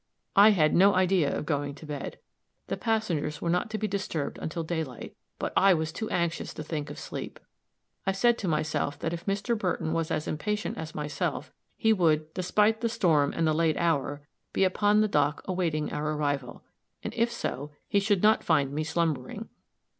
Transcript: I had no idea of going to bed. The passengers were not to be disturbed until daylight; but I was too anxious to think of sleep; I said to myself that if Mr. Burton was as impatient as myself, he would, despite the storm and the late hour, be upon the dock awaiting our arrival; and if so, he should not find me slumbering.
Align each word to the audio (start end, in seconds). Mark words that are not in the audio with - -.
I 0.35 0.49
had 0.49 0.73
no 0.73 0.95
idea 0.95 1.31
of 1.31 1.45
going 1.45 1.75
to 1.75 1.85
bed. 1.85 2.17
The 2.69 2.75
passengers 2.75 3.39
were 3.39 3.51
not 3.51 3.69
to 3.69 3.77
be 3.77 3.87
disturbed 3.87 4.39
until 4.39 4.63
daylight; 4.63 5.15
but 5.37 5.53
I 5.55 5.75
was 5.75 5.91
too 5.91 6.09
anxious 6.09 6.55
to 6.55 6.63
think 6.63 6.89
of 6.89 6.97
sleep; 6.97 7.39
I 8.07 8.11
said 8.11 8.39
to 8.39 8.47
myself 8.47 8.97
that 8.97 9.13
if 9.13 9.27
Mr. 9.27 9.55
Burton 9.55 9.93
was 9.93 10.09
as 10.09 10.27
impatient 10.27 10.79
as 10.79 10.95
myself, 10.95 11.53
he 11.77 11.93
would, 11.93 12.33
despite 12.33 12.81
the 12.81 12.89
storm 12.89 13.31
and 13.37 13.45
the 13.45 13.53
late 13.53 13.77
hour, 13.77 14.23
be 14.53 14.63
upon 14.63 15.01
the 15.01 15.07
dock 15.07 15.43
awaiting 15.45 15.93
our 15.93 16.13
arrival; 16.13 16.63
and 17.03 17.13
if 17.13 17.31
so, 17.31 17.69
he 17.87 17.99
should 17.99 18.23
not 18.23 18.43
find 18.43 18.73
me 18.73 18.83
slumbering. 18.83 19.49